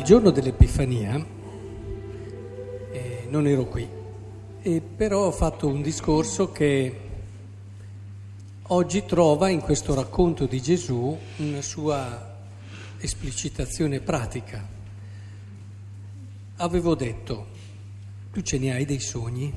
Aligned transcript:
il 0.00 0.06
giorno 0.06 0.30
dell'Epifania 0.30 1.22
eh, 2.90 3.26
non 3.28 3.46
ero 3.46 3.66
qui, 3.66 3.86
e 4.62 4.80
però 4.80 5.26
ho 5.26 5.30
fatto 5.30 5.68
un 5.68 5.82
discorso 5.82 6.50
che 6.50 7.00
oggi 8.62 9.04
trova 9.04 9.50
in 9.50 9.60
questo 9.60 9.94
racconto 9.94 10.46
di 10.46 10.62
Gesù 10.62 11.14
una 11.36 11.60
sua 11.60 12.38
esplicitazione 12.98 14.00
pratica. 14.00 14.66
Avevo 16.56 16.94
detto, 16.94 17.48
tu 18.32 18.40
ce 18.40 18.56
ne 18.56 18.72
hai 18.72 18.86
dei 18.86 19.00
sogni? 19.00 19.52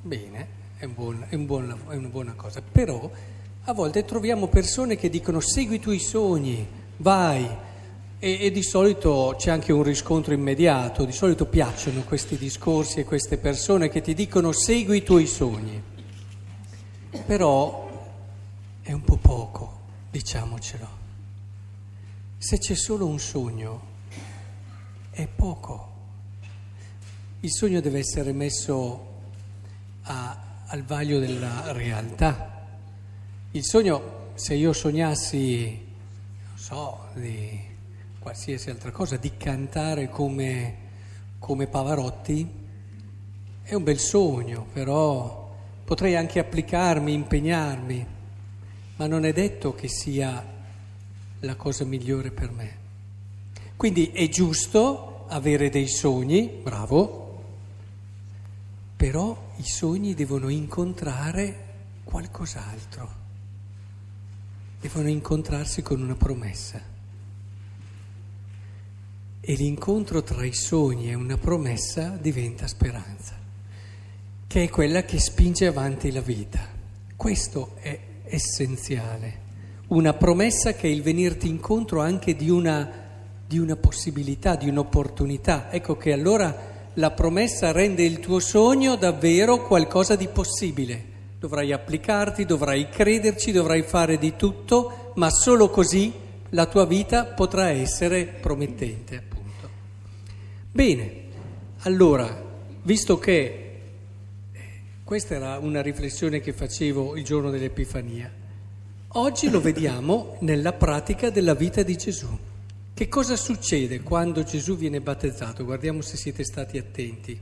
Bene, 0.00 0.46
è, 0.76 0.84
un 0.84 0.94
buon, 0.94 1.26
è, 1.28 1.34
un 1.34 1.46
buon, 1.46 1.76
è 1.88 1.96
una 1.96 2.08
buona 2.08 2.34
cosa, 2.34 2.62
però 2.62 3.10
a 3.64 3.72
volte 3.72 4.04
troviamo 4.04 4.46
persone 4.46 4.94
che 4.94 5.10
dicono 5.10 5.40
segui 5.40 5.76
i 5.76 5.80
tuoi 5.80 5.98
sogni, 5.98 6.64
vai, 6.98 7.70
e, 8.24 8.38
e, 8.40 8.52
di 8.52 8.62
solito 8.62 9.34
c'è 9.36 9.50
anche 9.50 9.72
un 9.72 9.82
riscontro 9.82 10.32
immediato, 10.32 11.04
di 11.04 11.10
solito 11.10 11.44
piacciono 11.44 12.04
questi 12.04 12.36
discorsi 12.36 13.00
e 13.00 13.04
queste 13.04 13.36
persone 13.36 13.88
che 13.88 14.00
ti 14.00 14.14
dicono 14.14 14.52
segui 14.52 14.98
i 14.98 15.02
tuoi 15.02 15.26
sogni, 15.26 15.82
però 17.26 18.14
è 18.80 18.92
un 18.92 19.02
po' 19.02 19.16
poco, 19.16 19.80
diciamocelo. 20.08 20.88
Se 22.38 22.58
c'è 22.58 22.76
solo 22.76 23.06
un 23.06 23.18
sogno, 23.18 23.80
è 25.10 25.26
poco. 25.26 25.90
Il 27.40 27.50
sogno 27.50 27.80
deve 27.80 27.98
essere 27.98 28.32
messo 28.32 29.06
a, 30.02 30.62
al 30.66 30.84
vaglio 30.84 31.18
della 31.18 31.72
realtà. 31.72 32.68
Il 33.50 33.64
sogno, 33.64 34.30
se 34.34 34.54
io 34.54 34.72
sognassi, 34.72 35.86
non 36.46 36.56
so, 36.56 37.08
di 37.14 37.70
qualsiasi 38.22 38.70
altra 38.70 38.90
cosa, 38.90 39.16
di 39.16 39.36
cantare 39.36 40.08
come, 40.08 40.76
come 41.38 41.66
Pavarotti, 41.66 42.48
è 43.62 43.74
un 43.74 43.82
bel 43.82 43.98
sogno, 43.98 44.66
però 44.72 45.54
potrei 45.84 46.14
anche 46.14 46.38
applicarmi, 46.38 47.12
impegnarmi, 47.12 48.06
ma 48.96 49.06
non 49.06 49.24
è 49.24 49.32
detto 49.32 49.74
che 49.74 49.88
sia 49.88 50.44
la 51.40 51.56
cosa 51.56 51.84
migliore 51.84 52.30
per 52.30 52.50
me. 52.52 52.76
Quindi 53.76 54.06
è 54.12 54.28
giusto 54.28 55.26
avere 55.28 55.68
dei 55.68 55.88
sogni, 55.88 56.48
bravo, 56.62 57.42
però 58.96 59.50
i 59.56 59.64
sogni 59.64 60.14
devono 60.14 60.48
incontrare 60.48 61.70
qualcos'altro 62.04 63.20
devono 64.82 65.08
incontrarsi 65.08 65.80
con 65.80 66.02
una 66.02 66.16
promessa. 66.16 66.91
E 69.44 69.54
l'incontro 69.54 70.22
tra 70.22 70.44
i 70.44 70.54
sogni 70.54 71.10
e 71.10 71.14
una 71.14 71.36
promessa 71.36 72.16
diventa 72.20 72.66
speranza, 72.68 73.34
che 74.46 74.62
è 74.62 74.68
quella 74.68 75.02
che 75.02 75.18
spinge 75.18 75.66
avanti 75.66 76.12
la 76.12 76.20
vita. 76.20 76.60
Questo 77.16 77.72
è 77.80 77.98
essenziale. 78.22 79.40
Una 79.88 80.14
promessa 80.14 80.74
che 80.74 80.86
è 80.86 80.90
il 80.90 81.02
venirti 81.02 81.48
incontro 81.48 82.00
anche 82.00 82.36
di 82.36 82.48
una, 82.48 82.88
di 83.44 83.58
una 83.58 83.74
possibilità, 83.74 84.54
di 84.54 84.68
un'opportunità. 84.68 85.72
Ecco 85.72 85.96
che 85.96 86.12
allora 86.12 86.90
la 86.94 87.10
promessa 87.10 87.72
rende 87.72 88.04
il 88.04 88.20
tuo 88.20 88.38
sogno 88.38 88.94
davvero 88.94 89.66
qualcosa 89.66 90.14
di 90.14 90.28
possibile 90.28 91.10
Dovrai 91.42 91.72
applicarti, 91.72 92.44
dovrai 92.44 92.88
crederci, 92.88 93.50
dovrai 93.50 93.82
fare 93.82 94.16
di 94.16 94.36
tutto, 94.36 95.10
ma 95.16 95.28
solo 95.28 95.70
così 95.70 96.12
la 96.50 96.66
tua 96.66 96.86
vita 96.86 97.24
potrà 97.24 97.70
essere 97.70 98.26
promettente. 98.26 99.24
Bene, 100.74 101.24
allora, 101.80 102.34
visto 102.84 103.18
che 103.18 103.80
eh, 104.52 104.60
questa 105.04 105.34
era 105.34 105.58
una 105.58 105.82
riflessione 105.82 106.40
che 106.40 106.54
facevo 106.54 107.14
il 107.18 107.24
giorno 107.24 107.50
dell'Epifania, 107.50 108.32
oggi 109.08 109.50
lo 109.50 109.60
vediamo 109.60 110.38
nella 110.40 110.72
pratica 110.72 111.28
della 111.28 111.52
vita 111.52 111.82
di 111.82 111.94
Gesù. 111.94 112.38
Che 112.94 113.08
cosa 113.08 113.36
succede 113.36 114.00
quando 114.00 114.44
Gesù 114.44 114.74
viene 114.74 115.02
battezzato? 115.02 115.62
Guardiamo 115.62 116.00
se 116.00 116.16
siete 116.16 116.42
stati 116.42 116.78
attenti. 116.78 117.38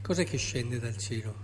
Cos'è 0.00 0.24
che 0.24 0.38
scende 0.38 0.80
dal 0.80 0.96
cielo? 0.96 1.34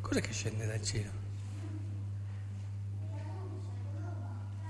Cos'è 0.00 0.20
che 0.20 0.32
scende 0.32 0.66
dal 0.66 0.82
cielo? 0.82 1.23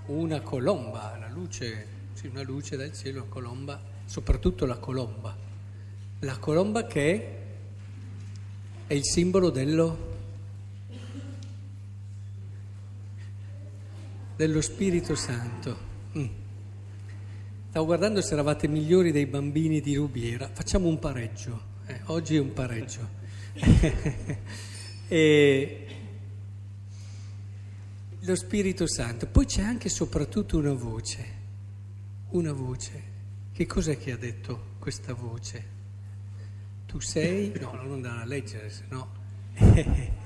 Una 0.06 0.40
colomba, 0.40 1.16
la 1.18 1.30
luce, 1.30 1.86
sì, 2.12 2.26
una 2.26 2.42
luce 2.42 2.76
dal 2.76 2.92
cielo, 2.92 3.22
una 3.22 3.30
colomba, 3.30 3.80
soprattutto 4.04 4.66
la 4.66 4.76
colomba. 4.76 5.34
La 6.20 6.36
colomba 6.38 6.86
che 6.86 7.38
è 8.86 8.92
il 8.92 9.04
simbolo 9.04 9.48
dello, 9.48 9.96
dello 14.36 14.60
Spirito 14.60 15.14
Santo. 15.14 15.76
Mm. 16.18 16.26
Stavo 17.70 17.86
guardando 17.86 18.20
se 18.20 18.34
eravate 18.34 18.68
migliori 18.68 19.10
dei 19.10 19.26
bambini 19.26 19.80
di 19.80 19.94
Rubiera. 19.94 20.50
Facciamo 20.52 20.86
un 20.86 20.98
pareggio. 20.98 21.72
Eh, 21.86 22.00
oggi 22.04 22.36
è 22.36 22.40
un 22.40 22.52
pareggio. 22.52 23.08
E 25.06 25.86
lo 28.24 28.34
Spirito 28.34 28.86
Santo. 28.86 29.26
Poi 29.26 29.44
c'è 29.44 29.62
anche 29.62 29.88
e 29.88 29.90
soprattutto 29.90 30.56
una 30.58 30.72
voce, 30.72 31.26
una 32.30 32.52
voce. 32.52 33.12
Che 33.52 33.66
cos'è 33.66 33.98
che 33.98 34.12
ha 34.12 34.16
detto 34.16 34.72
questa 34.78 35.12
voce? 35.14 35.72
Tu 36.86 37.00
sei... 37.00 37.52
No, 37.60 37.72
non 37.74 37.92
andare 37.92 38.22
a 38.22 38.24
leggere, 38.24 38.70
se 38.70 38.84
no... 38.88 39.08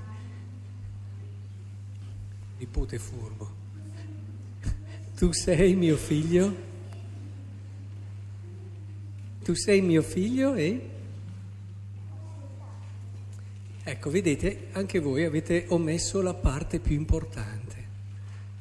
Nipote 2.58 2.98
furbo. 2.98 3.56
Tu 5.16 5.32
sei 5.32 5.74
mio 5.74 5.96
figlio? 5.96 6.66
Tu 9.42 9.54
sei 9.54 9.80
mio 9.80 10.02
figlio 10.02 10.54
e... 10.54 10.90
Ecco, 13.82 14.10
vedete, 14.10 14.68
anche 14.72 14.98
voi 14.98 15.24
avete 15.24 15.64
omesso 15.68 16.20
la 16.20 16.34
parte 16.34 16.78
più 16.78 16.94
importante. 16.94 17.57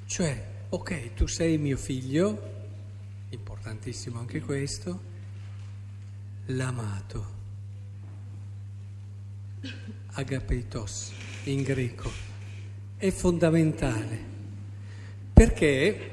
Cioè, 0.07 0.45
ok, 0.69 1.15
tu 1.15 1.27
sei 1.27 1.57
mio 1.57 1.75
figlio, 1.75 2.41
importantissimo 3.29 4.19
anche 4.19 4.39
questo, 4.39 5.01
l'amato, 6.45 7.25
agapeitos 10.13 11.11
in 11.43 11.61
greco, 11.61 12.09
è 12.95 13.11
fondamentale, 13.11 14.17
perché 15.33 16.09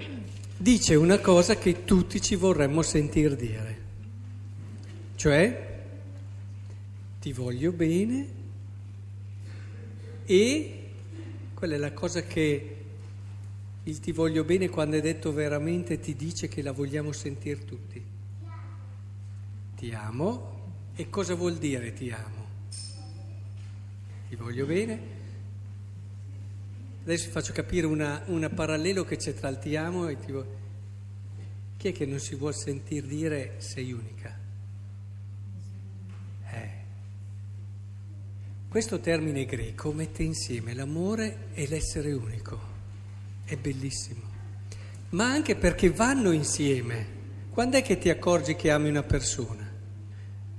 dice 0.56 0.96
una 0.96 1.20
cosa 1.20 1.56
che 1.56 1.84
tutti 1.84 2.20
ci 2.20 2.34
vorremmo 2.34 2.82
sentir 2.82 3.36
dire, 3.36 3.78
cioè 5.14 5.82
ti 7.20 7.32
voglio 7.32 7.70
bene 7.70 8.26
e 10.24 10.88
quella 11.54 11.76
è 11.76 11.78
la 11.78 11.92
cosa 11.92 12.24
che 12.24 12.73
il 13.84 14.00
ti 14.00 14.12
voglio 14.12 14.44
bene 14.44 14.68
quando 14.68 14.96
è 14.96 15.00
detto 15.00 15.32
veramente 15.32 16.00
ti 16.00 16.14
dice 16.16 16.48
che 16.48 16.62
la 16.62 16.72
vogliamo 16.72 17.12
sentire 17.12 17.64
tutti. 17.64 18.02
Ti 19.76 19.92
amo 19.92 20.72
e 20.94 21.10
cosa 21.10 21.34
vuol 21.34 21.56
dire 21.56 21.92
ti 21.92 22.10
amo? 22.10 22.46
Ti 24.28 24.36
voglio 24.36 24.66
bene. 24.66 25.22
Adesso 27.02 27.30
faccio 27.30 27.52
capire 27.52 27.86
un 27.86 28.50
parallelo 28.54 29.04
che 29.04 29.16
c'è 29.16 29.34
tra 29.34 29.48
il 29.48 29.58
ti 29.58 29.76
amo 29.76 30.08
e 30.08 30.18
ti 30.18 30.32
voglio. 30.32 30.62
Chi 31.76 31.88
è 31.88 31.92
che 31.92 32.06
non 32.06 32.18
si 32.18 32.34
vuol 32.34 32.54
sentire 32.54 33.06
dire 33.06 33.54
sei 33.58 33.92
unica? 33.92 34.42
Questo 38.74 38.98
termine 38.98 39.44
greco 39.44 39.92
mette 39.92 40.24
insieme 40.24 40.74
l'amore 40.74 41.50
e 41.54 41.68
l'essere 41.68 42.12
unico. 42.12 42.73
È 43.44 43.56
bellissimo. 43.56 44.20
Ma 45.10 45.30
anche 45.30 45.54
perché 45.54 45.90
vanno 45.90 46.32
insieme. 46.32 47.06
Quando 47.50 47.76
è 47.76 47.82
che 47.82 47.98
ti 47.98 48.08
accorgi 48.08 48.56
che 48.56 48.70
ami 48.70 48.88
una 48.88 49.02
persona? 49.02 49.70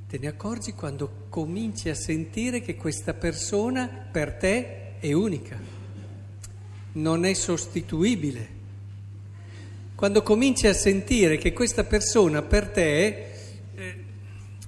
Te 0.07 0.17
ne 0.19 0.27
accorgi 0.27 0.73
quando 0.73 1.25
cominci 1.29 1.89
a 1.89 1.95
sentire 1.95 2.61
che 2.61 2.75
questa 2.75 3.13
persona 3.13 3.87
per 3.87 4.33
te 4.33 4.99
è 4.99 5.11
unica, 5.11 5.59
non 6.93 7.25
è 7.25 7.33
sostituibile. 7.33 8.49
Quando 9.95 10.21
cominci 10.21 10.67
a 10.67 10.73
sentire 10.73 11.37
che 11.37 11.53
questa 11.53 11.83
persona 11.83 12.41
per 12.43 12.69
te 12.69 13.31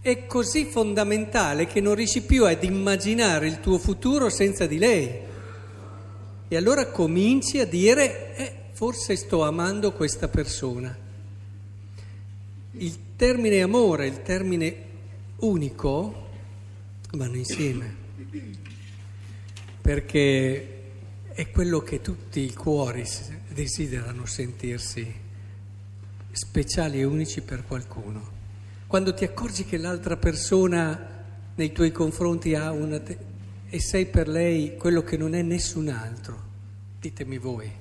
è 0.01 0.25
così 0.25 0.65
fondamentale 0.65 1.67
che 1.67 1.81
non 1.81 1.93
riesci 1.95 2.21
più 2.21 2.45
ad 2.45 2.63
immaginare 2.63 3.47
il 3.47 3.59
tuo 3.59 3.77
futuro 3.77 4.29
senza 4.29 4.65
di 4.65 4.77
lei. 4.77 5.25
E 6.49 6.55
allora 6.55 6.87
cominci 6.87 7.59
a 7.59 7.65
dire, 7.65 8.35
eh, 8.35 8.53
forse 8.71 9.15
sto 9.15 9.43
amando 9.43 9.91
questa 9.91 10.27
persona. 10.27 10.95
Il 12.71 12.97
termine 13.15 13.61
amore, 13.61 14.07
il 14.07 14.21
termine 14.21 14.75
unico, 15.37 16.25
vanno 17.11 17.35
insieme, 17.35 17.95
perché 19.81 20.75
è 21.33 21.49
quello 21.51 21.79
che 21.81 22.01
tutti 22.01 22.39
i 22.39 22.53
cuori 22.53 23.03
desiderano 23.49 24.25
sentirsi 24.25 25.13
speciali 26.31 26.99
e 26.99 27.03
unici 27.03 27.41
per 27.41 27.63
qualcuno. 27.65 28.35
Quando 28.87 29.13
ti 29.13 29.23
accorgi 29.25 29.65
che 29.65 29.77
l'altra 29.77 30.15
persona 30.15 31.25
nei 31.55 31.71
tuoi 31.71 31.91
confronti 31.91 32.55
ha 32.55 32.71
una... 32.71 33.01
e 33.77 33.79
sei 33.79 34.07
per 34.07 34.27
lei 34.27 34.75
quello 34.75 35.03
che 35.03 35.17
non 35.17 35.35
è 35.35 35.43
nessun 35.43 35.89
altro, 35.89 36.41
ditemi 36.99 37.37
voi, 37.37 37.71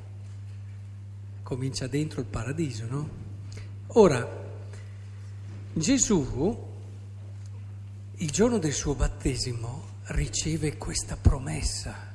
comincia 1.43 1.87
dentro 1.87 2.21
il 2.21 2.27
paradiso, 2.27 2.87
no? 2.87 3.09
Ora, 3.87 4.45
Gesù, 5.73 6.65
il 8.17 8.31
giorno 8.31 8.59
del 8.59 8.75
suo 8.75 8.95
battesimo, 8.95 9.85
riceve 10.09 10.77
questa 10.77 11.17
promessa. 11.17 12.15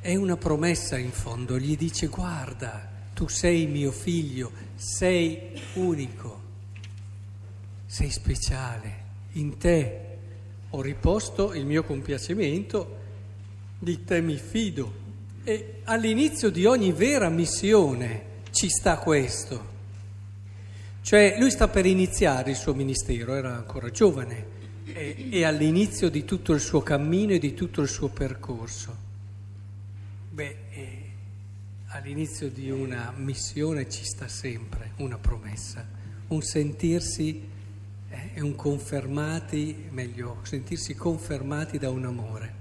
È 0.00 0.14
una 0.14 0.38
promessa 0.38 0.96
in 0.96 1.10
fondo, 1.10 1.58
gli 1.58 1.76
dice 1.76 2.06
guarda, 2.06 2.88
tu 3.12 3.28
sei 3.28 3.66
mio 3.66 3.92
figlio, 3.92 4.50
sei 4.76 5.60
unico, 5.74 6.40
sei 7.84 8.10
speciale, 8.10 9.04
in 9.32 9.58
te 9.58 10.09
ho 10.70 10.80
riposto 10.80 11.52
il 11.54 11.66
mio 11.66 11.84
compiacimento, 11.84 12.98
di 13.78 14.04
te 14.04 14.20
mi 14.20 14.36
fido. 14.36 14.98
E 15.44 15.80
all'inizio 15.84 16.50
di 16.50 16.64
ogni 16.66 16.92
vera 16.92 17.28
missione 17.28 18.24
ci 18.50 18.68
sta 18.68 18.98
questo. 18.98 19.68
Cioè 21.02 21.36
lui 21.38 21.50
sta 21.50 21.68
per 21.68 21.86
iniziare 21.86 22.50
il 22.50 22.56
suo 22.56 22.74
ministero, 22.74 23.34
era 23.34 23.54
ancora 23.54 23.90
giovane, 23.90 24.58
e, 24.84 25.28
e 25.30 25.44
all'inizio 25.44 26.10
di 26.10 26.24
tutto 26.24 26.52
il 26.52 26.60
suo 26.60 26.82
cammino 26.82 27.32
e 27.32 27.38
di 27.38 27.54
tutto 27.54 27.80
il 27.80 27.88
suo 27.88 28.08
percorso. 28.08 29.08
Beh, 30.30 30.56
all'inizio 31.92 32.48
di 32.50 32.70
una 32.70 33.12
missione 33.16 33.88
ci 33.88 34.04
sta 34.04 34.28
sempre 34.28 34.92
una 34.96 35.18
promessa, 35.18 35.86
un 36.28 36.42
sentirsi 36.42 37.48
è 38.40 38.42
un 38.42 38.54
confermati, 38.54 39.88
meglio, 39.90 40.38
sentirsi 40.44 40.94
confermati 40.94 41.76
da 41.76 41.90
un 41.90 42.06
amore. 42.06 42.54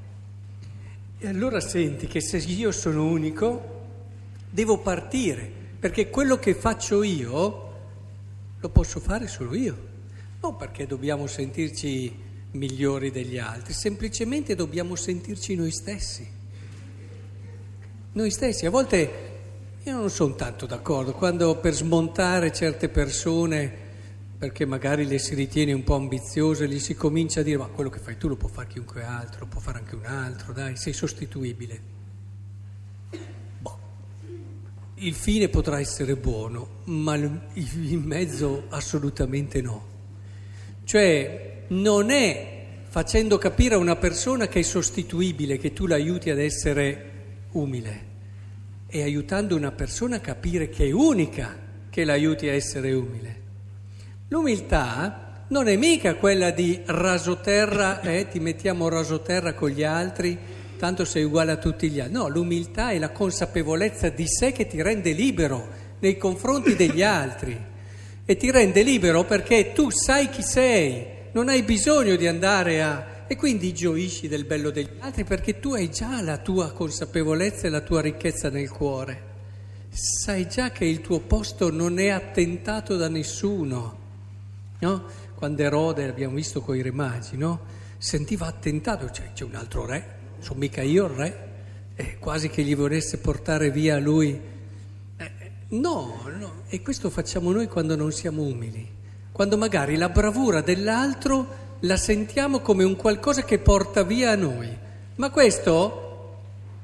E 1.17 1.25
allora 1.25 1.61
senti 1.61 2.05
che 2.05 2.19
se 2.19 2.35
io 2.37 2.73
sono 2.73 3.05
unico, 3.05 3.77
devo 4.49 4.79
partire, 4.79 5.49
perché 5.79 6.09
quello 6.09 6.37
che 6.37 6.53
faccio 6.53 7.01
io 7.01 7.67
lo 8.59 8.69
posso 8.69 8.99
fare 8.99 9.27
solo 9.27 9.55
io. 9.55 9.87
Non 10.41 10.57
perché 10.57 10.85
dobbiamo 10.85 11.27
sentirci 11.27 12.13
migliori 12.51 13.09
degli 13.09 13.37
altri, 13.37 13.71
semplicemente 13.71 14.55
dobbiamo 14.55 14.95
sentirci 14.95 15.55
noi 15.55 15.71
stessi. 15.71 16.27
Noi 18.11 18.31
stessi, 18.31 18.65
a 18.65 18.69
volte 18.69 19.11
io 19.81 19.95
non 19.95 20.09
sono 20.09 20.35
tanto 20.35 20.65
d'accordo 20.65 21.13
quando 21.13 21.55
per 21.55 21.73
smontare 21.73 22.51
certe 22.51 22.89
persone 22.89 23.87
perché 24.39 24.63
magari 24.65 25.05
le 25.05 25.19
si 25.19 25.35
ritiene 25.35 25.73
un 25.73 25.83
po' 25.83 25.95
ambiziose, 25.95 26.65
gli 26.69 26.79
si 26.79 26.95
comincia 26.95 27.41
a 27.41 27.43
dire 27.43 27.57
ma 27.57 27.65
quello 27.65 27.89
che 27.89 27.99
fai 27.99 28.17
tu 28.17 28.29
lo 28.29 28.37
può 28.37 28.47
fare 28.47 28.67
chiunque 28.67 29.03
altro, 29.03 29.41
lo 29.41 29.47
può 29.47 29.59
fare 29.59 29.79
anche 29.79 29.95
un 29.95 30.05
altro, 30.05 30.53
dai, 30.53 30.77
sei 30.77 30.93
sostituibile. 30.93 31.81
Boh. 33.59 33.79
Il 34.95 35.13
fine 35.13 35.49
potrà 35.49 35.81
essere 35.81 36.15
buono, 36.15 36.83
ma 36.85 37.15
il 37.15 37.99
mezzo 38.01 38.63
assolutamente 38.69 39.59
no. 39.59 39.85
Cioè 40.85 41.63
non 41.67 42.09
è 42.09 42.65
facendo 42.87 43.37
capire 43.37 43.75
a 43.75 43.77
una 43.77 43.97
persona 43.97 44.47
che 44.47 44.59
è 44.59 44.63
sostituibile 44.63 45.57
che 45.57 45.73
tu 45.73 45.85
l'aiuti 45.85 46.29
ad 46.29 46.39
essere 46.39 47.11
umile, 47.51 48.07
è 48.85 49.01
aiutando 49.01 49.57
una 49.57 49.73
persona 49.73 50.15
a 50.15 50.21
capire 50.21 50.69
che 50.69 50.85
è 50.85 50.91
unica 50.91 51.57
che 51.89 52.05
l'aiuti 52.05 52.47
a 52.47 52.53
essere 52.53 52.93
umile. 52.93 53.38
L'umiltà 54.31 55.45
non 55.47 55.67
è 55.67 55.75
mica 55.75 56.13
quella 56.13 56.51
di 56.51 56.79
rasoterra, 56.85 57.99
eh, 58.01 58.27
ti 58.27 58.39
mettiamo 58.39 58.87
rasoterra 58.87 59.55
con 59.55 59.69
gli 59.69 59.81
altri, 59.81 60.37
tanto 60.77 61.03
sei 61.03 61.23
uguale 61.23 61.53
a 61.53 61.57
tutti 61.57 61.89
gli 61.89 61.99
altri. 61.99 62.13
No, 62.13 62.27
l'umiltà 62.27 62.91
è 62.91 62.99
la 62.99 63.09
consapevolezza 63.09 64.09
di 64.09 64.27
sé 64.27 64.51
che 64.51 64.67
ti 64.67 64.83
rende 64.83 65.13
libero 65.13 65.67
nei 65.97 66.15
confronti 66.15 66.75
degli 66.75 67.01
altri 67.01 67.59
e 68.23 68.37
ti 68.37 68.51
rende 68.51 68.83
libero 68.83 69.23
perché 69.23 69.71
tu 69.73 69.89
sai 69.89 70.29
chi 70.29 70.43
sei, 70.43 71.07
non 71.31 71.49
hai 71.49 71.63
bisogno 71.63 72.15
di 72.15 72.27
andare 72.27 72.83
a... 72.83 73.23
e 73.25 73.35
quindi 73.35 73.73
gioisci 73.73 74.27
del 74.27 74.45
bello 74.45 74.69
degli 74.69 74.91
altri 74.99 75.23
perché 75.23 75.59
tu 75.59 75.73
hai 75.73 75.89
già 75.89 76.21
la 76.21 76.37
tua 76.37 76.71
consapevolezza 76.71 77.65
e 77.65 77.71
la 77.71 77.81
tua 77.81 78.01
ricchezza 78.01 78.51
nel 78.51 78.69
cuore. 78.69 79.23
Sai 79.89 80.47
già 80.47 80.69
che 80.69 80.85
il 80.85 81.01
tuo 81.01 81.19
posto 81.19 81.71
non 81.71 81.97
è 81.97 82.09
attentato 82.09 82.95
da 82.95 83.09
nessuno 83.09 83.98
No? 84.79 85.03
Quando 85.35 85.61
Erode, 85.61 86.05
l'abbiamo 86.05 86.35
visto 86.35 86.61
con 86.61 86.75
i 86.75 86.81
re 86.81 86.91
magi, 86.91 87.37
no? 87.37 87.77
sentiva 87.99 88.47
attentato, 88.47 89.11
cioè 89.11 89.33
c'è 89.33 89.43
un 89.43 89.55
altro 89.55 89.85
re, 89.85 90.17
sono 90.39 90.59
mica 90.59 90.81
io 90.81 91.05
il 91.05 91.11
re, 91.11 91.47
eh, 91.95 92.17
quasi 92.17 92.49
che 92.49 92.63
gli 92.63 92.75
volesse 92.75 93.17
portare 93.17 93.71
via 93.71 93.99
lui. 93.99 94.39
Eh, 95.17 95.31
no, 95.69 96.21
no, 96.37 96.53
e 96.69 96.81
questo 96.81 97.09
facciamo 97.09 97.51
noi 97.51 97.67
quando 97.67 97.97
non 97.97 98.13
siamo 98.13 98.41
umili, 98.41 98.89
quando 99.33 99.57
magari 99.57 99.97
la 99.97 100.07
bravura 100.07 100.61
dell'altro 100.61 101.67
la 101.81 101.97
sentiamo 101.97 102.61
come 102.61 102.85
un 102.85 102.95
qualcosa 102.95 103.43
che 103.43 103.59
porta 103.59 104.03
via 104.03 104.31
a 104.31 104.35
noi. 104.35 104.69
Ma 105.15 105.29
questo, 105.29 106.37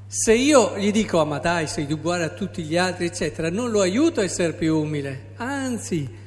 se 0.08 0.34
io 0.34 0.78
gli 0.78 0.92
dico, 0.92 1.22
ah 1.22 1.26
ma 1.26 1.40
dai, 1.40 1.68
sei 1.68 1.90
uguale 1.90 2.26
a 2.26 2.30
tutti 2.30 2.62
gli 2.64 2.76
altri, 2.76 3.06
eccetera, 3.06 3.50
non 3.50 3.72
lo 3.72 3.80
aiuto 3.80 4.20
a 4.20 4.24
essere 4.26 4.52
più 4.52 4.78
umile, 4.78 5.28
anzi 5.38 6.24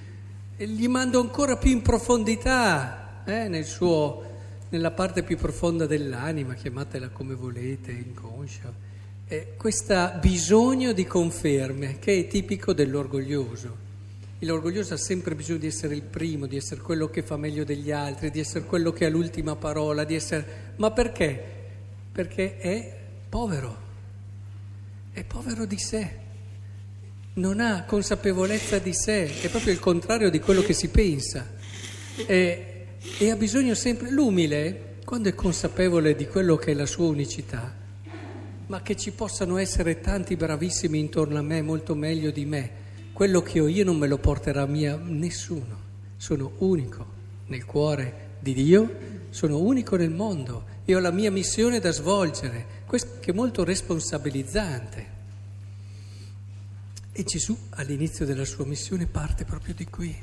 e 0.60 0.66
gli 0.66 0.88
mando 0.88 1.20
ancora 1.20 1.56
più 1.56 1.70
in 1.70 1.82
profondità, 1.82 3.22
eh, 3.24 3.46
nel 3.46 3.64
suo, 3.64 4.24
nella 4.70 4.90
parte 4.90 5.22
più 5.22 5.36
profonda 5.36 5.86
dell'anima, 5.86 6.54
chiamatela 6.54 7.10
come 7.10 7.34
volete, 7.36 7.92
inconscia. 7.92 8.72
Eh, 9.28 9.54
questo 9.56 10.14
bisogno 10.20 10.90
di 10.90 11.04
conferme 11.04 12.00
che 12.00 12.18
è 12.18 12.26
tipico 12.26 12.72
dell'orgoglioso. 12.72 13.86
L'orgoglioso 14.40 14.94
ha 14.94 14.98
sempre 14.98 15.36
bisogno 15.36 15.58
di 15.58 15.68
essere 15.68 15.94
il 15.94 16.02
primo, 16.02 16.46
di 16.46 16.56
essere 16.56 16.80
quello 16.80 17.08
che 17.08 17.22
fa 17.22 17.36
meglio 17.36 17.62
degli 17.62 17.92
altri, 17.92 18.32
di 18.32 18.40
essere 18.40 18.64
quello 18.64 18.90
che 18.90 19.04
ha 19.04 19.08
l'ultima 19.08 19.54
parola, 19.54 20.02
di 20.02 20.16
essere... 20.16 20.72
Ma 20.76 20.90
perché? 20.90 21.40
Perché 22.10 22.58
è 22.58 22.96
povero, 23.28 23.76
è 25.12 25.22
povero 25.22 25.66
di 25.66 25.78
sé 25.78 26.26
non 27.38 27.60
ha 27.60 27.84
consapevolezza 27.84 28.78
di 28.78 28.92
sé, 28.92 29.40
è 29.40 29.48
proprio 29.48 29.72
il 29.72 29.78
contrario 29.78 30.28
di 30.28 30.40
quello 30.40 30.62
che 30.62 30.72
si 30.72 30.88
pensa. 30.88 31.46
E, 32.26 32.86
e 33.18 33.30
ha 33.30 33.36
bisogno 33.36 33.74
sempre, 33.74 34.10
l'umile, 34.10 34.96
quando 35.04 35.28
è 35.28 35.34
consapevole 35.34 36.16
di 36.16 36.26
quello 36.26 36.56
che 36.56 36.72
è 36.72 36.74
la 36.74 36.86
sua 36.86 37.06
unicità, 37.06 37.72
ma 38.66 38.82
che 38.82 38.96
ci 38.96 39.12
possano 39.12 39.56
essere 39.56 40.00
tanti 40.00 40.36
bravissimi 40.36 40.98
intorno 40.98 41.38
a 41.38 41.42
me, 41.42 41.62
molto 41.62 41.94
meglio 41.94 42.30
di 42.30 42.44
me, 42.44 42.70
quello 43.12 43.40
che 43.40 43.60
ho 43.60 43.68
io 43.68 43.84
non 43.84 43.96
me 43.96 44.08
lo 44.08 44.18
porterà 44.18 44.66
via 44.66 45.00
nessuno, 45.00 45.86
sono 46.16 46.52
unico 46.58 47.06
nel 47.46 47.64
cuore 47.64 48.26
di 48.40 48.52
Dio, 48.52 49.16
sono 49.30 49.58
unico 49.60 49.96
nel 49.96 50.10
mondo 50.10 50.64
e 50.84 50.94
ho 50.94 50.98
la 50.98 51.12
mia 51.12 51.30
missione 51.30 51.78
da 51.78 51.92
svolgere, 51.92 52.66
questo 52.84 53.18
che 53.20 53.30
è 53.30 53.34
molto 53.34 53.62
responsabilizzante. 53.62 55.17
E 57.18 57.24
Gesù 57.24 57.58
all'inizio 57.70 58.24
della 58.24 58.44
sua 58.44 58.64
missione 58.64 59.06
parte 59.06 59.44
proprio 59.44 59.74
di 59.74 59.86
qui, 59.86 60.16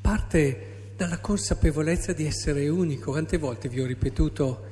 parte 0.00 0.92
dalla 0.96 1.18
consapevolezza 1.18 2.14
di 2.14 2.24
essere 2.24 2.66
unico. 2.70 3.10
Quante 3.10 3.36
volte 3.36 3.68
vi 3.68 3.78
ho 3.78 3.84
ripetuto, 3.84 4.64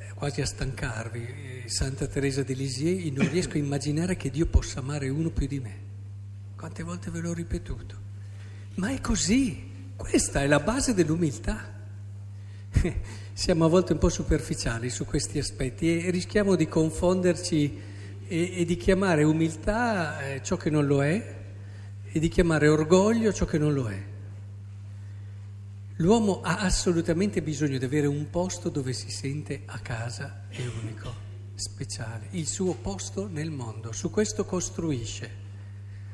eh, 0.00 0.12
quasi 0.14 0.40
a 0.40 0.44
stancarvi, 0.44 1.20
eh, 1.20 1.62
Santa 1.68 2.08
Teresa 2.08 2.42
di 2.42 2.56
Lisieux, 2.56 3.16
non 3.16 3.30
riesco 3.30 3.52
a 3.52 3.58
immaginare 3.58 4.16
che 4.16 4.28
Dio 4.28 4.46
possa 4.46 4.80
amare 4.80 5.08
uno 5.08 5.30
più 5.30 5.46
di 5.46 5.60
me. 5.60 5.78
Quante 6.56 6.82
volte 6.82 7.12
ve 7.12 7.20
l'ho 7.20 7.32
ripetuto? 7.32 7.94
Ma 8.74 8.90
è 8.90 9.00
così, 9.00 9.70
questa 9.94 10.42
è 10.42 10.48
la 10.48 10.58
base 10.58 10.94
dell'umiltà. 10.94 11.74
Siamo 13.32 13.66
a 13.66 13.68
volte 13.68 13.92
un 13.92 14.00
po' 14.00 14.08
superficiali 14.08 14.90
su 14.90 15.04
questi 15.04 15.38
aspetti 15.38 16.04
e 16.04 16.10
rischiamo 16.10 16.56
di 16.56 16.66
confonderci 16.66 17.94
e, 18.28 18.60
e 18.60 18.64
di 18.64 18.76
chiamare 18.76 19.22
umiltà 19.22 20.20
eh, 20.20 20.42
ciò 20.42 20.56
che 20.56 20.70
non 20.70 20.86
lo 20.86 21.02
è 21.02 21.34
e 22.04 22.18
di 22.18 22.28
chiamare 22.28 22.68
orgoglio 22.68 23.32
ciò 23.32 23.44
che 23.44 23.58
non 23.58 23.72
lo 23.72 23.88
è. 23.88 24.02
L'uomo 25.96 26.40
ha 26.42 26.58
assolutamente 26.58 27.40
bisogno 27.42 27.78
di 27.78 27.84
avere 27.84 28.06
un 28.06 28.28
posto 28.28 28.68
dove 28.68 28.92
si 28.92 29.10
sente 29.10 29.62
a 29.66 29.78
casa 29.78 30.44
e 30.50 30.62
unico. 30.82 31.24
speciale, 31.54 32.28
il 32.32 32.46
suo 32.46 32.74
posto 32.74 33.28
nel 33.28 33.50
mondo, 33.50 33.92
su 33.92 34.10
questo 34.10 34.44
costruisce, 34.44 35.30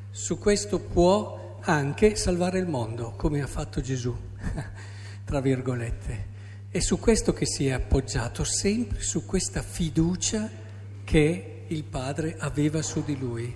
su 0.09 0.37
questo 0.37 0.79
può 0.79 1.57
anche 1.61 2.15
salvare 2.15 2.59
il 2.59 2.67
mondo, 2.67 3.11
come 3.17 3.41
ha 3.41 3.47
fatto 3.47 3.81
Gesù, 3.81 4.15
tra 5.25 5.41
virgolette. 5.41 6.31
È 6.69 6.79
su 6.79 6.97
questo 6.97 7.33
che 7.33 7.45
si 7.45 7.67
è 7.67 7.71
appoggiato, 7.71 8.45
sempre 8.45 9.01
su 9.01 9.25
questa 9.25 9.61
fiducia 9.61 10.49
che 11.03 11.52
il 11.73 11.83
Padre 11.83 12.35
aveva 12.37 12.81
su 12.81 13.03
di 13.03 13.17
lui. 13.17 13.55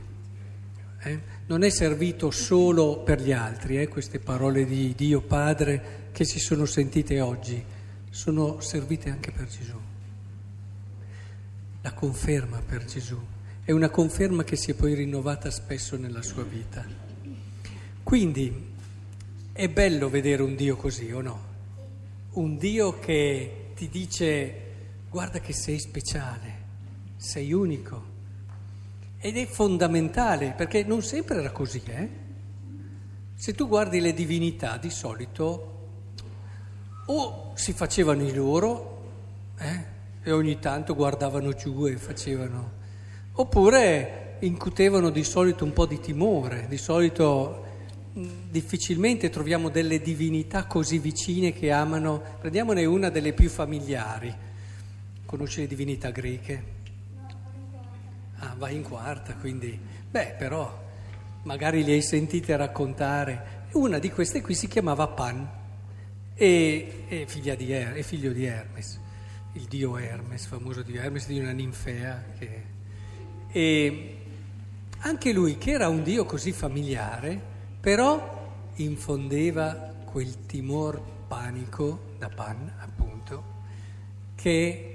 Eh? 1.00 1.22
Non 1.46 1.64
è 1.64 1.70
servito 1.70 2.32
solo 2.32 3.00
per 3.00 3.22
gli 3.22 3.32
altri, 3.32 3.80
eh, 3.80 3.88
queste 3.88 4.20
parole 4.20 4.66
di 4.66 4.94
Dio 4.96 5.22
Padre 5.22 6.10
che 6.12 6.26
si 6.26 6.40
sono 6.40 6.66
sentite 6.66 7.22
oggi, 7.22 7.64
sono 8.10 8.60
servite 8.60 9.10
anche 9.10 9.32
per 9.32 9.48
Gesù. 9.48 9.80
La 11.82 11.94
conferma 11.94 12.60
per 12.60 12.86
Gesù 12.86 13.20
è 13.64 13.72
una 13.72 13.90
conferma 13.90 14.44
che 14.44 14.56
si 14.56 14.72
è 14.72 14.74
poi 14.74 14.96
rinnovata 14.96 15.52
spesso 15.52 15.96
nella 15.96 16.22
sua 16.22 16.44
vita. 16.44 16.86
Quindi 18.02 18.66
è 19.52 19.70
bello 19.70 20.10
vedere 20.10 20.42
un 20.42 20.56
Dio 20.56 20.76
così 20.76 21.12
o 21.12 21.22
no? 21.22 21.44
Un 22.32 22.58
Dio 22.58 23.00
che 23.00 23.72
ti 23.76 23.90
dice 23.90 24.66
guarda 25.10 25.40
che 25.40 25.54
sei 25.54 25.80
speciale, 25.80 26.56
sei 27.18 27.54
unico. 27.54 28.07
Ed 29.20 29.36
è 29.36 29.46
fondamentale, 29.46 30.54
perché 30.56 30.84
non 30.84 31.02
sempre 31.02 31.40
era 31.40 31.52
così, 31.52 31.82
eh? 31.86 32.10
Se 33.36 33.54
tu 33.54 33.68
guardi 33.68 34.00
le 34.00 34.14
divinità, 34.14 34.78
di 34.78 34.90
solito 34.90 35.74
o 37.06 37.52
si 37.56 37.74
facevano 37.74 38.24
i 38.24 38.34
loro, 38.34 38.96
eh? 39.58 39.96
E 40.24 40.32
ogni 40.32 40.60
tanto 40.60 40.94
guardavano 40.94 41.54
giù 41.54 41.86
e 41.88 41.98
facevano... 41.98 42.72
Oppure 43.34 44.38
incutevano 44.40 45.10
di 45.10 45.24
solito 45.24 45.64
un 45.64 45.74
po' 45.74 45.86
di 45.86 46.00
timore, 46.00 46.68
di 46.68 46.78
solito 46.78 47.66
difficilmente 48.50 49.30
troviamo 49.30 49.70
delle 49.70 50.02
divinità 50.02 50.66
così 50.66 50.98
vicine 50.98 51.54
che 51.54 51.72
amano. 51.72 52.22
Prendiamone 52.40 52.86
una 52.86 53.10
delle 53.10 53.34
più 53.34 53.50
familiari. 53.50 54.34
Conosci 55.26 55.62
le 55.62 55.68
divinità 55.68 56.10
greche? 56.10 56.77
Ah, 58.40 58.54
vai 58.58 58.76
in 58.76 58.84
quarta, 58.84 59.34
quindi, 59.36 59.80
beh, 60.10 60.36
però 60.38 60.86
magari 61.44 61.84
li 61.84 61.92
hai 61.92 62.02
sentite 62.02 62.56
raccontare. 62.56 63.66
Una 63.74 64.00
di 64.00 64.12
queste 64.12 64.42
qui 64.42 64.54
si 64.54 64.68
chiamava 64.68 65.08
Pan, 65.08 65.50
e, 66.36 67.06
e 67.08 67.26
figlia 67.28 67.56
di 67.56 67.72
er, 67.72 67.94
è 67.94 68.04
figlio 68.04 68.32
di 68.32 68.46
Hermes, 68.46 69.00
il 69.54 69.64
dio 69.64 69.98
Hermes, 69.98 70.46
famoso 70.46 70.84
dio 70.84 71.02
Hermes, 71.02 71.26
di 71.26 71.40
una 71.40 71.52
ninfea. 71.52 72.24
Che, 72.38 72.64
e 73.50 74.16
anche 75.00 75.34
lui, 75.34 75.58
che 75.58 75.72
era 75.72 75.88
un 75.88 76.04
dio 76.04 76.26
così 76.26 76.52
familiare, 76.52 77.42
però 77.80 78.46
infondeva 78.76 79.96
quel 80.06 80.46
timor 80.46 81.02
panico 81.28 82.14
da 82.20 82.30
Pan, 82.30 82.72
appunto, 82.78 83.44
che 84.36 84.94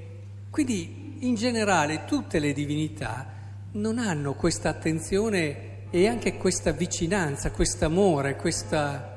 quindi 0.49 1.02
in 1.23 1.35
generale 1.37 2.05
tutte 2.05 2.41
le 2.41 2.53
divinità 2.53 3.27
non 3.73 3.99
hanno 3.99 4.35
questa 4.35 4.69
attenzione 4.71 5.87
e 5.91 6.09
anche 6.09 6.37
questa 6.37 6.73
vicinanza, 6.73 7.51
questo 7.51 7.85
amore, 7.85 8.37
questa... 8.37 9.11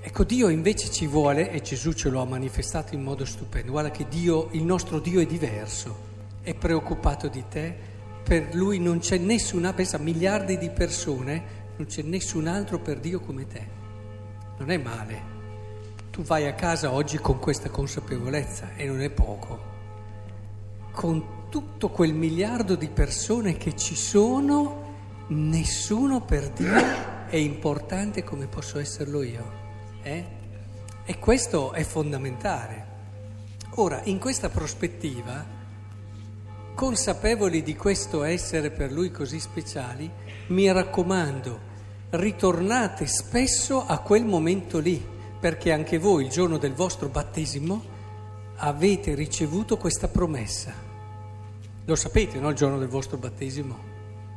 Ecco, 0.00 0.24
Dio 0.24 0.48
invece 0.48 0.90
ci 0.90 1.06
vuole, 1.06 1.50
e 1.50 1.62
Gesù 1.62 1.92
ce 1.92 2.10
lo 2.10 2.20
ha 2.20 2.24
manifestato 2.24 2.94
in 2.94 3.02
modo 3.02 3.24
stupendo, 3.24 3.72
guarda 3.72 3.90
che 3.90 4.06
Dio, 4.08 4.48
il 4.52 4.62
nostro 4.62 5.00
Dio 5.00 5.20
è 5.20 5.26
diverso, 5.26 5.96
è 6.42 6.54
preoccupato 6.54 7.28
di 7.28 7.44
te, 7.48 7.74
per 8.22 8.54
Lui 8.54 8.78
non 8.78 8.98
c'è 8.98 9.18
nessuna, 9.18 9.72
pensa, 9.72 9.98
miliardi 9.98 10.58
di 10.58 10.70
persone, 10.70 11.64
non 11.76 11.86
c'è 11.86 12.02
nessun 12.02 12.46
altro 12.46 12.78
per 12.78 12.98
Dio 12.98 13.20
come 13.20 13.46
te. 13.46 13.66
Non 14.58 14.70
è 14.70 14.76
male. 14.76 15.34
Tu 16.10 16.22
vai 16.22 16.46
a 16.46 16.54
casa 16.54 16.92
oggi 16.92 17.18
con 17.18 17.38
questa 17.38 17.70
consapevolezza 17.70 18.74
e 18.76 18.86
non 18.86 19.00
è 19.00 19.10
poco. 19.10 19.75
Con 20.96 21.48
tutto 21.50 21.90
quel 21.90 22.14
miliardo 22.14 22.74
di 22.74 22.88
persone 22.88 23.58
che 23.58 23.76
ci 23.76 23.94
sono, 23.94 25.26
nessuno 25.26 26.22
per 26.22 26.48
Dio 26.48 27.26
è 27.28 27.36
importante 27.36 28.24
come 28.24 28.46
posso 28.46 28.78
esserlo 28.78 29.22
io. 29.22 29.52
Eh? 30.00 30.24
E 31.04 31.18
questo 31.18 31.72
è 31.72 31.84
fondamentale. 31.84 32.86
Ora, 33.74 34.00
in 34.04 34.18
questa 34.18 34.48
prospettiva, 34.48 35.44
consapevoli 36.74 37.62
di 37.62 37.76
questo 37.76 38.22
essere 38.22 38.70
per 38.70 38.90
lui 38.90 39.10
così 39.10 39.38
speciali, 39.38 40.10
mi 40.46 40.72
raccomando, 40.72 41.60
ritornate 42.08 43.06
spesso 43.06 43.84
a 43.84 43.98
quel 43.98 44.24
momento 44.24 44.78
lì, 44.78 45.06
perché 45.38 45.72
anche 45.72 45.98
voi 45.98 46.24
il 46.24 46.30
giorno 46.30 46.56
del 46.56 46.72
vostro 46.72 47.10
battesimo 47.10 47.84
avete 48.56 49.14
ricevuto 49.14 49.76
questa 49.76 50.08
promessa. 50.08 50.85
Lo 51.88 51.94
sapete, 51.94 52.40
no? 52.40 52.48
Il 52.48 52.56
giorno 52.56 52.78
del 52.78 52.88
vostro 52.88 53.16
battesimo? 53.16 53.78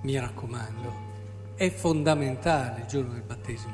Mi 0.03 0.19
raccomando, 0.19 0.93
è 1.55 1.71
fondamentale 1.71 2.81
il 2.81 2.85
giorno 2.85 3.13
del 3.13 3.23
battesimo. 3.23 3.73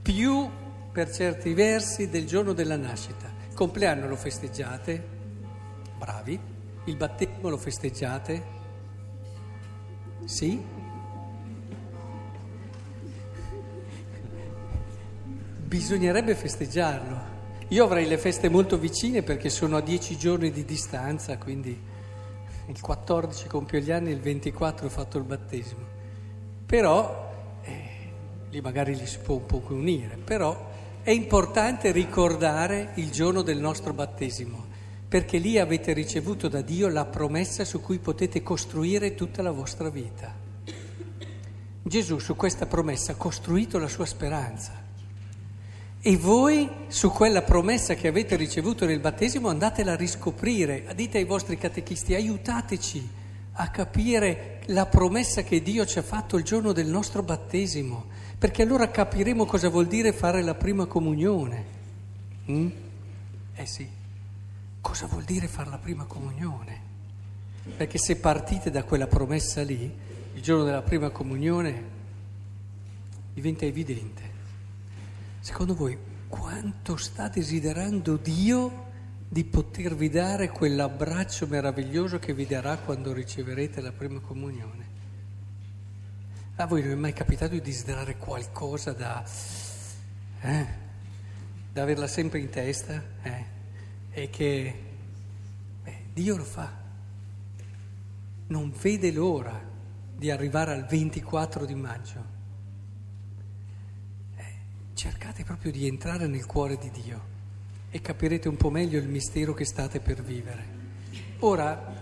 Più 0.00 0.48
per 0.92 1.10
certi 1.10 1.54
versi 1.54 2.08
del 2.08 2.24
giorno 2.24 2.52
della 2.52 2.76
nascita. 2.76 3.26
Il 3.48 3.54
compleanno 3.54 4.06
lo 4.06 4.14
festeggiate, 4.14 5.04
bravi. 5.98 6.38
Il 6.84 6.96
battesimo 6.96 7.48
lo 7.48 7.56
festeggiate, 7.56 8.44
sì. 10.24 10.62
Bisognerebbe 15.64 16.36
festeggiarlo. 16.36 17.36
Io 17.70 17.84
avrei 17.84 18.06
le 18.06 18.18
feste 18.18 18.48
molto 18.48 18.78
vicine 18.78 19.24
perché 19.24 19.50
sono 19.50 19.76
a 19.76 19.80
dieci 19.80 20.16
giorni 20.16 20.52
di 20.52 20.64
distanza, 20.64 21.36
quindi 21.38 21.96
il 22.68 22.80
14 22.80 23.48
compio 23.48 23.78
gli 23.80 23.90
anni, 23.90 24.10
il 24.10 24.20
24 24.20 24.86
ho 24.86 24.90
fatto 24.90 25.18
il 25.18 25.24
battesimo. 25.24 25.80
Però, 26.66 27.56
eh, 27.62 28.12
lì 28.50 28.60
magari 28.60 28.94
li 28.94 29.06
si 29.06 29.18
può 29.18 29.36
un 29.36 29.46
po' 29.46 29.62
unire, 29.68 30.16
però 30.16 30.68
è 31.02 31.10
importante 31.10 31.90
ricordare 31.92 32.90
il 32.96 33.10
giorno 33.10 33.40
del 33.40 33.58
nostro 33.58 33.94
battesimo, 33.94 34.66
perché 35.08 35.38
lì 35.38 35.58
avete 35.58 35.94
ricevuto 35.94 36.48
da 36.48 36.60
Dio 36.60 36.88
la 36.88 37.06
promessa 37.06 37.64
su 37.64 37.80
cui 37.80 37.98
potete 37.98 38.42
costruire 38.42 39.14
tutta 39.14 39.40
la 39.40 39.50
vostra 39.50 39.88
vita. 39.88 40.34
Gesù 41.82 42.18
su 42.18 42.36
questa 42.36 42.66
promessa 42.66 43.12
ha 43.12 43.16
costruito 43.16 43.78
la 43.78 43.88
sua 43.88 44.04
speranza. 44.04 44.87
E 46.00 46.16
voi 46.16 46.68
su 46.86 47.10
quella 47.10 47.42
promessa 47.42 47.94
che 47.94 48.06
avete 48.06 48.36
ricevuto 48.36 48.86
nel 48.86 49.00
battesimo 49.00 49.48
andatela 49.48 49.92
a 49.92 49.96
riscoprire, 49.96 50.86
dite 50.94 51.18
ai 51.18 51.24
vostri 51.24 51.58
catechisti, 51.58 52.14
aiutateci 52.14 53.08
a 53.52 53.68
capire 53.70 54.60
la 54.66 54.86
promessa 54.86 55.42
che 55.42 55.60
Dio 55.60 55.84
ci 55.84 55.98
ha 55.98 56.02
fatto 56.02 56.36
il 56.36 56.44
giorno 56.44 56.72
del 56.72 56.86
nostro 56.86 57.24
battesimo, 57.24 58.06
perché 58.38 58.62
allora 58.62 58.88
capiremo 58.88 59.44
cosa 59.44 59.68
vuol 59.68 59.86
dire 59.86 60.12
fare 60.12 60.42
la 60.42 60.54
prima 60.54 60.86
comunione. 60.86 61.64
Mm? 62.48 62.68
Eh 63.56 63.66
sì, 63.66 63.88
cosa 64.80 65.06
vuol 65.06 65.24
dire 65.24 65.48
fare 65.48 65.70
la 65.70 65.78
prima 65.78 66.04
comunione? 66.04 66.86
Perché 67.76 67.98
se 67.98 68.16
partite 68.16 68.70
da 68.70 68.84
quella 68.84 69.08
promessa 69.08 69.62
lì, 69.62 69.92
il 70.34 70.42
giorno 70.42 70.62
della 70.62 70.82
prima 70.82 71.10
comunione 71.10 71.82
diventa 73.34 73.64
evidente. 73.64 74.27
Secondo 75.40 75.74
voi 75.74 75.96
quanto 76.28 76.96
sta 76.96 77.28
desiderando 77.28 78.16
Dio 78.16 78.86
di 79.28 79.44
potervi 79.44 80.08
dare 80.08 80.48
quell'abbraccio 80.48 81.46
meraviglioso 81.46 82.18
che 82.18 82.34
vi 82.34 82.44
darà 82.44 82.76
quando 82.76 83.12
riceverete 83.12 83.80
la 83.80 83.92
prima 83.92 84.18
comunione? 84.20 84.86
A 86.56 86.66
voi 86.66 86.82
non 86.82 86.90
è 86.90 86.96
mai 86.96 87.12
capitato 87.12 87.52
di 87.52 87.60
desiderare 87.60 88.16
qualcosa 88.16 88.92
da, 88.92 89.24
eh, 90.40 90.66
da 91.72 91.82
averla 91.82 92.08
sempre 92.08 92.40
in 92.40 92.50
testa? 92.50 93.00
Eh, 93.22 93.44
e 94.10 94.30
che 94.30 94.82
beh, 95.84 96.04
Dio 96.12 96.36
lo 96.36 96.44
fa. 96.44 96.68
Non 98.48 98.72
vede 98.72 99.12
l'ora 99.12 99.60
di 100.16 100.30
arrivare 100.32 100.72
al 100.72 100.84
24 100.84 101.64
di 101.64 101.74
maggio 101.76 102.27
cercate 104.98 105.44
proprio 105.44 105.70
di 105.70 105.86
entrare 105.86 106.26
nel 106.26 106.44
cuore 106.44 106.76
di 106.76 106.90
Dio 106.90 107.36
e 107.88 108.00
capirete 108.00 108.48
un 108.48 108.56
po' 108.56 108.68
meglio 108.68 108.98
il 108.98 109.06
mistero 109.06 109.54
che 109.54 109.64
state 109.64 110.00
per 110.00 110.24
vivere. 110.24 110.64
Ora, 111.38 111.94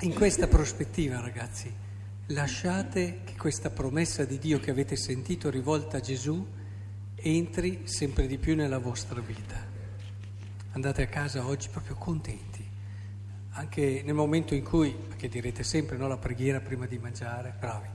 in 0.00 0.12
questa 0.12 0.48
prospettiva, 0.48 1.20
ragazzi, 1.20 1.72
lasciate 2.26 3.20
che 3.22 3.36
questa 3.36 3.70
promessa 3.70 4.24
di 4.24 4.40
Dio 4.40 4.58
che 4.58 4.72
avete 4.72 4.96
sentito 4.96 5.50
rivolta 5.50 5.98
a 5.98 6.00
Gesù 6.00 6.44
entri 7.14 7.82
sempre 7.84 8.26
di 8.26 8.38
più 8.38 8.56
nella 8.56 8.78
vostra 8.78 9.20
vita. 9.20 9.64
Andate 10.72 11.02
a 11.02 11.06
casa 11.06 11.46
oggi 11.46 11.68
proprio 11.68 11.94
contenti, 11.94 12.68
anche 13.50 14.02
nel 14.04 14.14
momento 14.14 14.56
in 14.56 14.64
cui, 14.64 14.90
perché 14.90 15.28
direte 15.28 15.62
sempre 15.62 15.96
no, 15.96 16.08
la 16.08 16.16
preghiera 16.16 16.58
prima 16.58 16.86
di 16.86 16.98
mangiare, 16.98 17.54
bravi. 17.56 17.86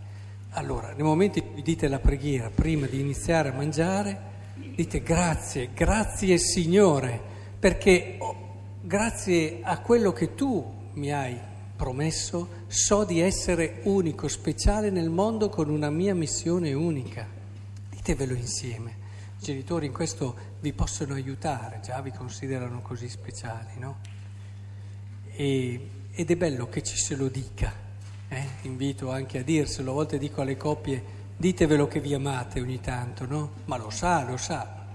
Allora, 0.51 0.93
nel 0.93 1.03
momento 1.03 1.39
in 1.39 1.51
cui 1.51 1.61
dite 1.61 1.89
la 1.89 1.99
preghiera 1.99 2.49
prima 2.49 2.85
di 2.85 3.01
iniziare 3.01 3.49
a 3.49 3.53
mangiare, 3.53 4.35
dite 4.75 5.01
grazie, 5.01 5.69
grazie 5.73 6.37
Signore, 6.37 7.19
perché 7.59 8.15
oh, 8.19 8.35
grazie 8.81 9.59
a 9.61 9.79
quello 9.79 10.13
che 10.13 10.35
tu 10.35 10.63
mi 10.93 11.11
hai 11.11 11.37
promesso, 11.75 12.65
so 12.67 13.05
di 13.05 13.19
essere 13.19 13.81
unico, 13.83 14.27
speciale 14.27 14.89
nel 14.89 15.09
mondo 15.09 15.49
con 15.49 15.69
una 15.69 15.89
mia 15.89 16.15
missione 16.15 16.73
unica. 16.73 17.25
Ditevelo 17.89 18.33
insieme. 18.33 19.05
I 19.39 19.43
genitori 19.43 19.85
in 19.85 19.93
questo 19.93 20.35
vi 20.59 20.73
possono 20.73 21.13
aiutare, 21.13 21.79
già 21.83 22.01
vi 22.01 22.11
considerano 22.11 22.81
così 22.81 23.07
speciali, 23.07 23.77
no? 23.77 23.99
E, 25.35 25.89
ed 26.11 26.31
è 26.31 26.35
bello 26.35 26.67
che 26.67 26.81
ci 26.81 26.97
se 26.97 27.15
lo 27.15 27.27
dica, 27.27 27.71
eh? 28.27 28.47
invito 28.63 29.11
anche 29.11 29.37
a 29.37 29.43
dirselo, 29.43 29.91
a 29.91 29.93
volte 29.93 30.17
dico 30.17 30.41
alle 30.41 30.57
coppie, 30.57 31.16
ditevelo 31.37 31.87
che 31.87 31.99
vi 31.99 32.15
amate 32.15 32.59
ogni 32.59 32.81
tanto, 32.81 33.25
no? 33.27 33.51
Ma 33.65 33.77
lo 33.77 33.91
sa, 33.91 34.23
lo 34.23 34.37
sa, 34.37 34.85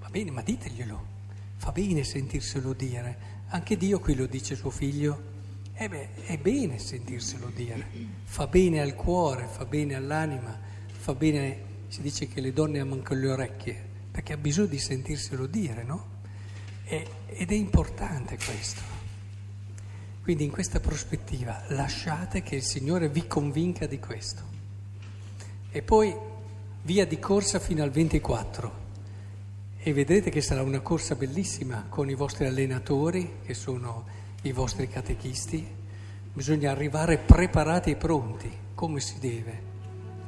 va 0.00 0.08
bene, 0.10 0.32
ma 0.32 0.42
diteglielo, 0.42 1.06
fa 1.56 1.70
bene 1.70 2.02
sentirselo 2.02 2.72
dire, 2.72 3.30
anche 3.48 3.76
Dio 3.76 4.00
qui 4.00 4.16
lo 4.16 4.26
dice 4.26 4.56
suo 4.56 4.70
figlio, 4.70 5.30
eh 5.74 5.88
beh, 5.88 6.24
è 6.24 6.38
bene 6.38 6.78
sentirselo 6.78 7.50
dire, 7.54 7.86
fa 8.24 8.48
bene 8.48 8.80
al 8.80 8.94
cuore, 8.94 9.46
fa 9.46 9.64
bene 9.64 9.94
all'anima, 9.94 10.58
fa 10.90 11.14
bene, 11.14 11.70
si 11.86 12.02
dice 12.02 12.26
che 12.26 12.40
le 12.40 12.52
donne 12.52 12.80
amano 12.80 13.02
con 13.02 13.18
le 13.20 13.30
orecchie, 13.30 13.90
perché 14.10 14.32
ha 14.32 14.36
bisogno 14.36 14.66
di 14.66 14.78
sentirselo 14.78 15.46
dire, 15.46 15.84
no? 15.84 16.10
E, 16.84 17.06
ed 17.26 17.50
è 17.50 17.54
importante 17.54 18.36
questo. 18.44 18.80
Quindi 20.22 20.44
in 20.44 20.50
questa 20.50 20.80
prospettiva 20.80 21.62
lasciate 21.68 22.42
che 22.42 22.56
il 22.56 22.62
Signore 22.62 23.08
vi 23.08 23.26
convinca 23.26 23.86
di 23.86 23.98
questo. 23.98 24.50
E 25.74 25.80
poi 25.80 26.14
via 26.82 27.06
di 27.06 27.18
corsa 27.18 27.58
fino 27.58 27.82
al 27.82 27.90
24. 27.90 28.80
E 29.78 29.92
vedrete 29.94 30.28
che 30.28 30.42
sarà 30.42 30.62
una 30.62 30.80
corsa 30.80 31.14
bellissima 31.14 31.86
con 31.88 32.10
i 32.10 32.14
vostri 32.14 32.44
allenatori, 32.44 33.38
che 33.42 33.54
sono 33.54 34.04
i 34.42 34.52
vostri 34.52 34.86
catechisti. 34.86 35.66
Bisogna 36.30 36.70
arrivare 36.70 37.16
preparati 37.16 37.92
e 37.92 37.96
pronti, 37.96 38.52
come 38.74 39.00
si 39.00 39.18
deve. 39.18 39.70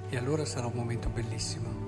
E 0.09 0.17
allora 0.17 0.47
sarà 0.47 0.65
un 0.65 0.73
momento 0.75 1.11
bellissimo. 1.11 1.84